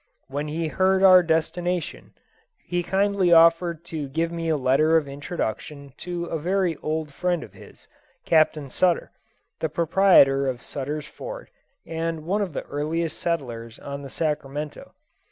[0.29, 2.15] When he heard our destination
[2.65, 7.43] he kindly offered to give me a letter of introduction to a very old friend
[7.43, 7.87] of his,
[8.25, 9.11] Captain Sutter,
[9.59, 11.51] the proprietor of Sutter's fort,
[11.85, 14.95] and one of the earliest settlers on the Sacramento.